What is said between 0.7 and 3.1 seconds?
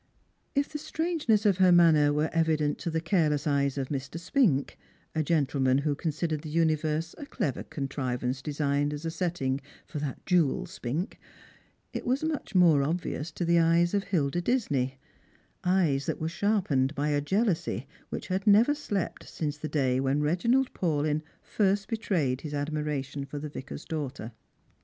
the strangeness of her manner were evident to the